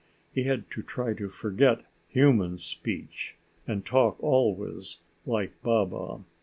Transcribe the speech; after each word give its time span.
He 0.33 0.45
had 0.45 0.71
to 0.71 0.81
try 0.81 1.13
to 1.13 1.29
forget 1.29 1.81
human 2.09 2.57
speech, 2.57 3.35
and 3.67 3.85
talk 3.85 4.17
always 4.19 4.97
like 5.27 5.61
Baba. 5.61 6.23